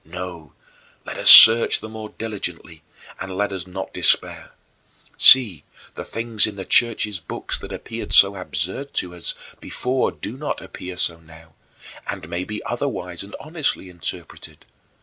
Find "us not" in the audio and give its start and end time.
3.53-3.93